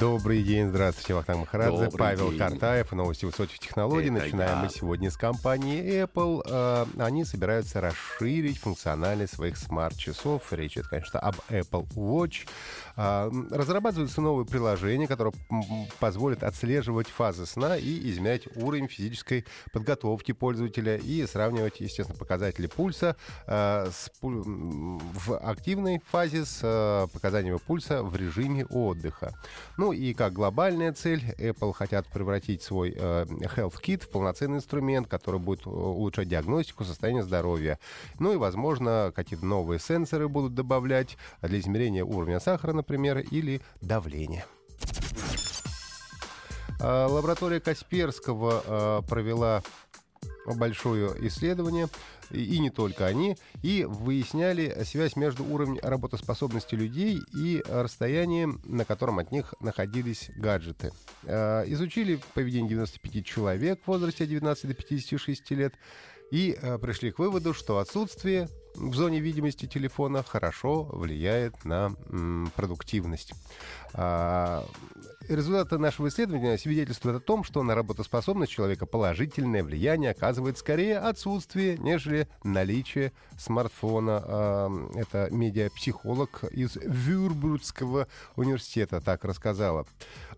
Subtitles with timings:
[0.00, 2.38] Добрый день, здравствуйте, Вахтанг Махарадзе, Добрый Павел день.
[2.38, 4.06] Картаев, новости высоких технологий.
[4.08, 4.62] Это Начинаем я.
[4.62, 6.40] мы сегодня с компании Apple.
[6.48, 10.50] Э, Они собираются расширить функциональность своих смарт-часов.
[10.54, 12.48] Речь идет, конечно, об Apple Watch.
[12.96, 15.34] М, Разрабатываются новые приложения, которые
[16.00, 23.16] позволят отслеживать фазы сна и измерять уровень физической подготовки пользователя и сравнивать, естественно, показатели пульса
[23.46, 23.90] э,
[24.22, 29.34] в активной фазе с э, показаниями пульса в режиме отдыха.
[29.76, 35.08] Ну и как глобальная цель, Apple хотят превратить свой э, Health Kit в полноценный инструмент,
[35.08, 37.78] который будет э, улучшать диагностику состояния здоровья.
[38.20, 44.46] Ну и, возможно, какие-то новые сенсоры будут добавлять для измерения уровня сахара, например, или давления.
[46.80, 49.62] А, Лаборатория Касперского провела
[50.46, 51.88] большое исследование,
[52.30, 59.18] и не только они, и выясняли связь между уровнем работоспособности людей и расстоянием, на котором
[59.18, 60.92] от них находились гаджеты.
[61.24, 65.74] Э, Изучили поведение 95 человек в возрасте от 19 до 56 лет
[66.30, 71.94] и э, пришли к выводу, что отсутствие в зоне видимости телефона хорошо влияет на
[72.56, 73.32] продуктивность.
[73.94, 74.64] А,
[75.28, 81.78] Результаты нашего исследования свидетельствуют о том, что на работоспособность человека положительное влияние оказывает скорее отсутствие,
[81.78, 84.22] нежели наличие смартфона.
[84.22, 89.86] А, Это медиапсихолог из Вюрбургского университета так рассказала.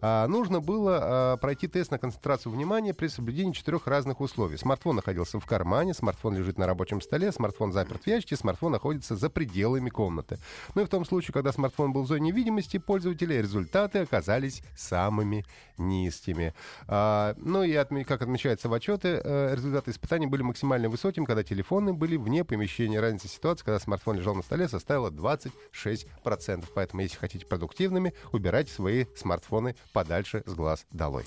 [0.01, 4.57] А, Нужно было а, пройти тест на концентрацию внимания при соблюдении четырех разных условий.
[4.57, 9.17] Смартфон находился в кармане, смартфон лежит на рабочем столе, смартфон заперт в ящике, смартфон находится
[9.17, 10.39] за пределами комнаты.
[10.75, 15.45] Ну и в том случае, когда смартфон был в зоне видимости пользователя, результаты оказались самыми
[15.79, 16.55] низкими.
[16.89, 21.43] А, ну и отме- как отмечается в отчете, э, результаты испытаний были максимально высокими, когда
[21.43, 23.01] телефоны были вне помещения.
[23.01, 26.71] Разница ситуации, когда смартфон лежал на столе, составила 26%.
[26.75, 31.25] Поэтому, если хотите продуктивными, убирайте свои смартфоны подальше с глаз долой.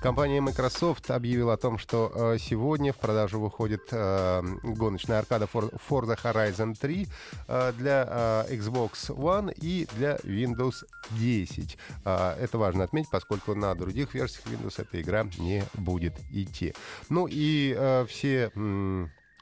[0.00, 5.78] Компания Microsoft объявила о том, что э, сегодня в продажу выходит э, гоночная аркада For-
[5.88, 7.06] Forza Horizon 3
[7.48, 11.76] э, для Xbox One и для Windows 10.
[12.06, 16.74] А, это важно отметить, поскольку на других версиях Windows эта игра не будет идти.
[17.10, 18.50] Ну и все...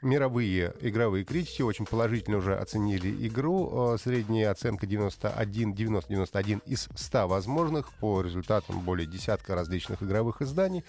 [0.01, 3.93] Мировые игровые критики очень положительно уже оценили игру.
[3.93, 10.85] Э, Средняя оценка 91, 90-91 из 100 возможных по результатам более десятка различных игровых изданий.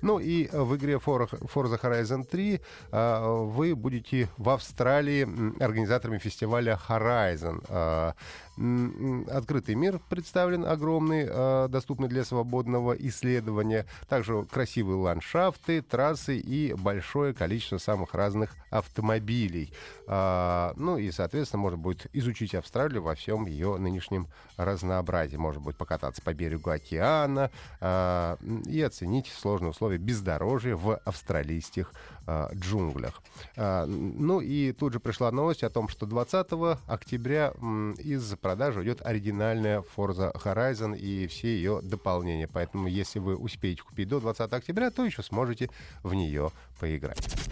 [0.00, 2.60] Ну и э, в игре For- Forza Horizon 3
[2.92, 5.24] э, вы будете в Австралии
[5.62, 8.14] организаторами фестиваля Horizon.
[8.56, 11.26] Открытый мир представлен огромный,
[11.68, 13.84] доступный для свободного исследования.
[14.08, 19.72] Также красивые ландшафты, трассы и большое количество самых разных автомобилей.
[20.06, 24.26] А, Ну и, соответственно, можно будет изучить Австралию во всем ее нынешнем
[24.56, 25.36] разнообразии.
[25.36, 27.50] Можно будет покататься по берегу океана
[27.80, 31.92] а, и оценить сложные условия бездорожья в австралийских
[32.26, 33.22] а, джунглях.
[33.56, 36.46] Ну и тут же пришла новость о том, что 20
[36.86, 37.52] октября
[37.98, 42.48] из продажи уйдет оригинальная Forza Horizon и все ее дополнения.
[42.48, 45.70] Поэтому, если вы успеете купить до 20 октября, то еще сможете
[46.02, 46.50] в нее
[46.80, 47.43] поиграть.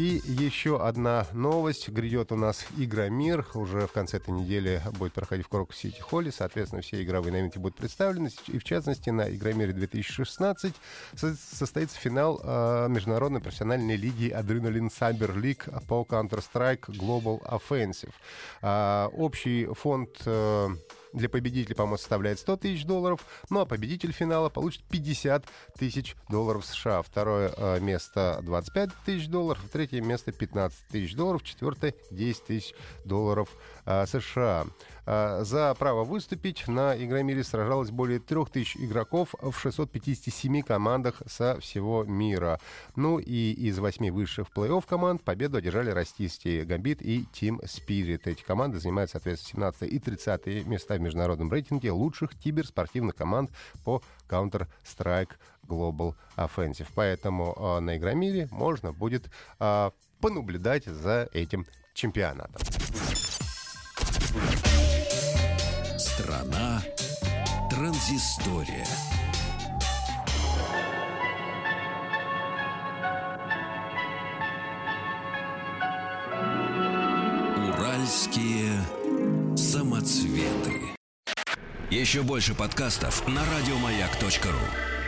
[0.00, 1.90] И еще одна новость.
[1.90, 3.46] Грядет у нас Игромир.
[3.52, 6.32] Уже в конце этой недели будет проходить в Крокус Сити Холле.
[6.32, 8.30] Соответственно, все игровые новинки будут представлены.
[8.46, 10.74] И в частности, на Игромире 2016
[11.14, 18.14] со- состоится финал э, Международной профессиональной лиги Adrenaline Cyber League по Counter-Strike Global Offensive.
[18.62, 20.68] А, общий фонд э,
[21.12, 25.44] для победителя, по-моему, составляет 100 тысяч долларов, ну а победитель финала получит 50
[25.78, 27.02] тысяч долларов США.
[27.02, 32.74] Второе э, место 25 тысяч долларов, третье место 15 тысяч долларов, четвертое 10 тысяч
[33.04, 33.48] долларов
[33.86, 34.66] э, США.
[35.10, 42.04] Э, За право выступить на Игромире сражалось более 3000 игроков в 657 командах со всего
[42.04, 42.60] мира.
[42.94, 48.20] Ну и из восьми высших плей-офф команд победу одержали российские Гамбит и Team Spirit.
[48.26, 53.50] Эти команды занимают, соответственно, 17 и 30 места в международном рейтинге лучших киберспортивных команд
[53.84, 55.32] по Counter-Strike
[55.66, 56.86] Global Offensive.
[56.94, 59.28] Поэтому э, на Игромире можно будет
[59.58, 59.90] э,
[60.20, 62.79] понаблюдать за этим чемпионатом.
[66.20, 66.82] Страна
[67.70, 68.86] транзистория.
[77.56, 78.84] Уральские
[79.56, 80.94] самоцветы.
[81.88, 84.99] Еще больше подкастов на радиомаяк.ру.